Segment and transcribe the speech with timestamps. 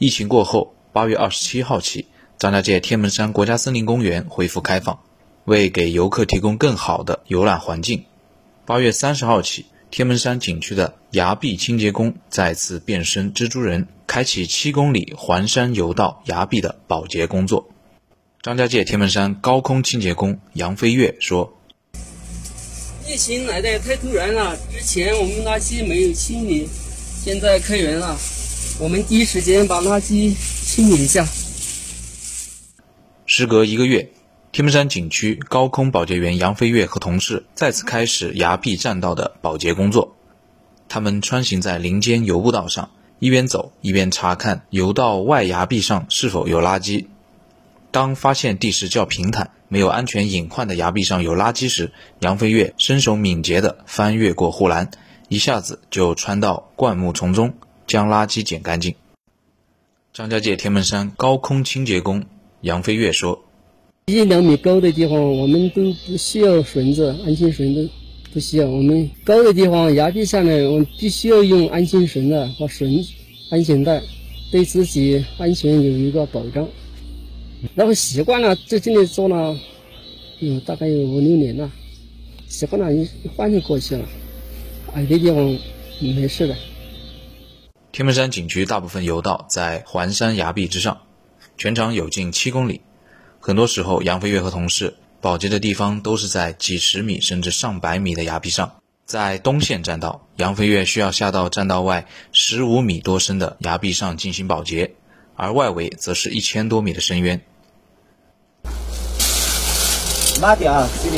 [0.00, 2.06] 疫情过后，八月二十七号起，
[2.38, 5.00] 张家界天门山国家森林公园恢复开放，
[5.44, 8.04] 为给游客提供更好的游览环境。
[8.64, 17.68] 八月三十号起，天门山景区的崖壁清洁工再次变身蜘蛛人，开启七公里环山游道崖壁的保洁工作。
[18.40, 21.58] 张家界天门山高空清洁工杨飞跃说
[23.06, 26.66] ：“疫情来的太突然了，之前我们垃圾没有清理，
[27.22, 28.18] 现在开园了。”
[28.80, 31.26] 我们第一时间把垃圾清理一下。
[33.26, 34.10] 时隔一个月，
[34.52, 40.16] 天门山景区高空保洁员杨飞跃和同事再次开始崖壁栈道的保洁工作。
[40.88, 42.88] 他们穿行在林间游步道上，
[43.18, 47.04] 一边走一边查看游道外崖壁上是否有垃圾。
[47.90, 54.90] 当发现地势较平坦、没有安全隐患的崖壁上有垃圾时，杨飞跃身手敏捷地翻越过护栏，
[55.28, 57.52] 一下子就穿到灌木丛中。
[57.90, 58.94] 将垃圾捡干净。
[60.12, 62.24] 张家界天门山高空清洁工
[62.60, 63.42] 杨飞跃说
[64.06, 67.90] ：“一两米高的地方，我们都不需要绳子，安全绳都
[68.32, 68.68] 不需要。
[68.68, 73.04] 我们高的地方，崖壁下面，我们必须要用安全绳的和绳
[73.50, 74.00] 安全带，
[74.52, 76.68] 对自己安全有一个保障。
[77.74, 79.58] 然后习惯了，在这里做了
[80.38, 81.68] 有大概有五六年了，
[82.46, 84.04] 习惯了，一换就过去了。
[84.94, 85.58] 矮的地方
[85.98, 86.54] 没事的。”
[87.92, 91.00] 天门山景区大部分游道在环山崖壁之上，
[91.58, 92.82] 全长有近七公里。
[93.40, 98.76] 很多时候，杨飞跃和同事保洁的地方都是在几十米甚至上百米的崖壁上。
[99.06, 104.94] 在东线栈道，杨飞跃需要下到栈道外十五米多深的崖壁上进行保洁，
[105.34, 107.40] 而外围则是一千多米的深渊。
[110.40, 111.16] 慢点啊，这里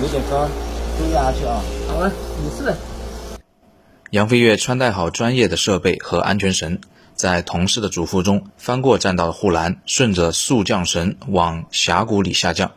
[0.00, 0.48] 有点高，
[0.96, 1.60] 蹲下去啊。
[1.88, 2.12] 好了，
[2.44, 2.72] 没事。
[4.10, 6.80] 杨飞跃穿戴好专业的设备和安全绳，
[7.14, 12.72] 在同事的嘱咐中翻过栈道的护栏，顺着速降绳往峡谷里下降。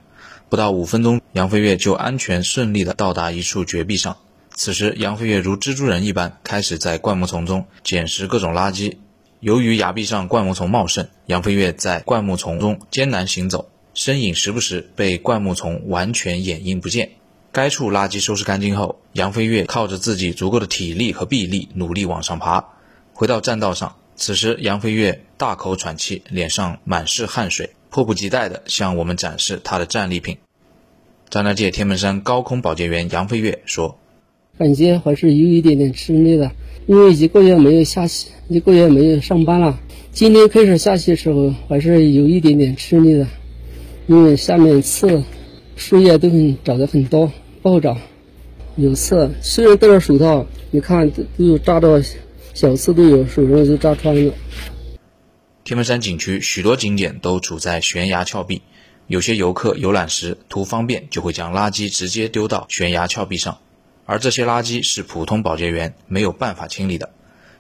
[0.49, 4.17] 不到五分钟，杨飞跃就安全顺利地到达一处绝壁上。
[4.53, 8.97] 此时，杨飞跃如蜘蛛人一般开始在灌木丛中捡拾各种垃圾。
[9.39, 17.11] 由于崖壁上灌木丛茂盛，杨飞跃在灌木丛中艰难行走，身影时不时被灌木丛完全掩映不见。
[17.54, 22.64] 该处垃圾收拾干净后，杨飞跃靠着自己足够的体力和臂力，努力往上爬。
[23.14, 30.38] 回到栈道上，此时杨飞跃大口喘气，脸上满是汗水，迫不及待地向我们展示他的战利品。
[31.30, 33.98] 张家界天门山高空保洁员杨飞跃说
[34.58, 36.52] ：“感觉还是有一点点吃力的，
[36.88, 39.78] 因为一个月没有下去，一个月没有上班了。
[40.14, 43.28] 今天开始下去的时候，还是有一点点吃力的，
[44.08, 45.23] 因为下面刺、
[45.76, 47.95] 树叶都很长得很多。”暴涨，
[48.76, 49.30] 有刺。
[49.42, 52.02] 虽然戴着手套，你看都都有扎到
[52.55, 54.33] 小刺，都有手上都扎穿了。
[55.64, 58.64] 天门山景区许多景点都处在悬崖峭壁，
[59.05, 63.59] 有些游客游览时图方便，就会将垃圾直接丢到悬崖峭壁上，
[64.08, 67.11] 而这些垃圾是普通保洁员没有办法清理的，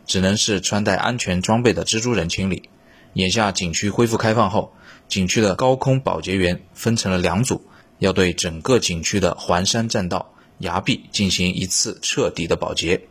[0.07, 2.69] 只能是穿戴安全装备的蜘蛛人清理。
[3.13, 4.73] 眼下景区恢复开放后，
[5.07, 7.63] 景区的高空保洁员分成了两组。
[8.01, 13.01] 要对整个景区的环山栈道、崖壁进行一次彻底的保洁，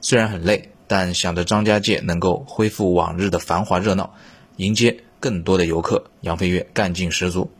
[0.00, 4.14] 虽然很累，但想着张家界能够恢复往日的繁华热闹，
[4.56, 7.50] 迎接更多的游客，杨飞跃干劲十足。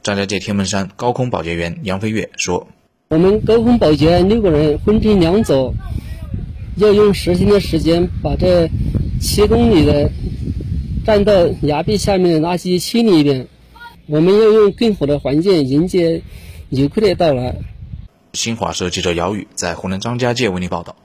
[0.00, 2.68] 张家界天门山高空保洁员杨飞跃说
[3.10, 5.74] ：“我们高空保洁六个人分成两组，
[6.76, 8.70] 要用十天的时间把这
[9.20, 10.08] 七公里的
[11.04, 13.48] 栈道崖壁下面的垃圾清理一遍。”
[14.06, 16.22] 我们要用更好的环境迎接
[16.70, 17.56] 游客的到来。
[18.32, 20.96] 新华社记者姚宇在湖南张家界为您报道。